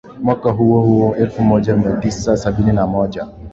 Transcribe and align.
Mwaka 0.23 0.51
huo 0.51 0.81
huo 0.81 1.15
elfu 1.15 1.41
moja 1.43 1.75
mia 1.77 1.95
tisa 1.97 2.37
sabini 2.37 2.71
na 2.73 2.87
moja 2.87 3.27